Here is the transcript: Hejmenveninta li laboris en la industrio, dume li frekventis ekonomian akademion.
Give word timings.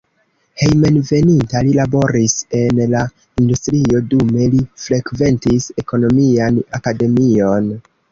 Hejmenveninta 0.59 1.59
li 1.67 1.73
laboris 1.79 2.33
en 2.59 2.79
la 2.93 3.01
industrio, 3.41 4.01
dume 4.13 4.47
li 4.55 4.63
frekventis 4.85 5.69
ekonomian 5.83 6.59
akademion. 6.79 7.69